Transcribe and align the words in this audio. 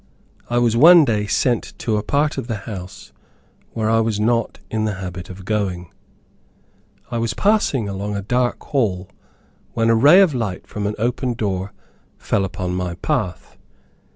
I 0.49 0.57
was 0.57 0.75
one 0.75 1.05
day 1.05 1.27
sent 1.27 1.77
to 1.77 1.95
a 1.95 2.01
part 2.01 2.39
of 2.39 2.47
the 2.47 2.55
house 2.65 3.11
where 3.73 3.87
I 3.87 3.99
was 3.99 4.19
not 4.19 4.57
in 4.71 4.85
the 4.85 4.95
habit 4.95 5.29
of 5.29 5.45
going. 5.45 5.91
I 7.11 7.19
was 7.19 7.35
passing 7.35 7.87
along 7.87 8.15
a 8.15 8.23
dark 8.23 8.63
hall, 8.63 9.09
when 9.75 9.91
a 9.91 9.95
ray 9.95 10.19
of 10.21 10.33
light 10.33 10.65
from 10.65 10.87
an 10.87 10.95
open 10.97 11.35
door 11.35 11.71
fell 12.17 12.45
upon 12.45 12.73
my 12.73 12.95
path. 12.95 13.57